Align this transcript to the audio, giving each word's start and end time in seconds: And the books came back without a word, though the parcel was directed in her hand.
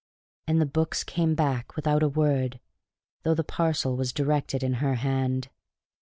And 0.47 0.59
the 0.59 0.65
books 0.65 1.03
came 1.03 1.35
back 1.35 1.75
without 1.75 2.01
a 2.01 2.07
word, 2.09 2.59
though 3.21 3.35
the 3.35 3.43
parcel 3.43 3.95
was 3.95 4.11
directed 4.11 4.63
in 4.63 4.73
her 4.81 4.95
hand. 4.95 5.49